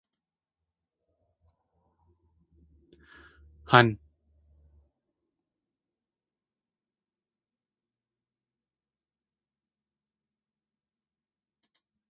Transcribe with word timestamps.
Hán. 3.71 3.87